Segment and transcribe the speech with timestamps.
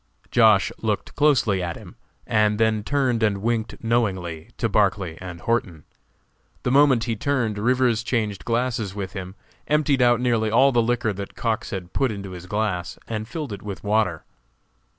[0.31, 0.71] Josh.
[0.79, 1.95] looked closely at him,
[2.25, 5.83] and then turned and winked knowingly to Barclay and Horton.
[6.63, 9.35] The moment he turned, Rivers changed glasses with him,
[9.67, 13.53] emptied out nearly all the liquor that Cox had put into his glass, and filled
[13.53, 14.23] it with water.